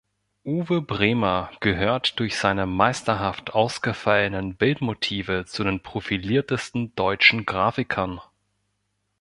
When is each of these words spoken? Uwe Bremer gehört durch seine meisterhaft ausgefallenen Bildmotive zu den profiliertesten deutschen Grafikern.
Uwe 0.45 0.81
Bremer 0.81 1.51
gehört 1.59 2.17
durch 2.19 2.35
seine 2.35 2.65
meisterhaft 2.65 3.53
ausgefallenen 3.53 4.55
Bildmotive 4.55 5.45
zu 5.45 5.63
den 5.63 5.79
profiliertesten 5.83 6.95
deutschen 6.95 7.45
Grafikern. 7.45 8.19